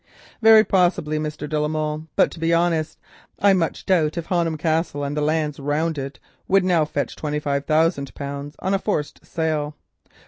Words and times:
"Very 0.41 0.63
possibly, 0.63 1.19
de 1.19 1.59
la 1.59 1.67
Molle, 1.67 2.07
but 2.15 2.31
to 2.31 2.39
be 2.39 2.51
honest, 2.55 2.97
I 3.37 3.49
very 3.49 3.53
much 3.59 3.85
doubt 3.85 4.17
if 4.17 4.25
Honham 4.29 4.57
Castle 4.57 5.03
and 5.03 5.15
the 5.15 5.21
lands 5.21 5.59
round 5.59 5.99
it 5.99 6.19
would 6.47 6.63
now 6.65 6.85
fetch 6.85 7.15
twenty 7.15 7.37
five 7.37 7.65
thousand 7.65 8.15
pounds 8.15 8.55
on 8.57 8.73
a 8.73 8.79
forced 8.79 9.23
sale. 9.23 9.75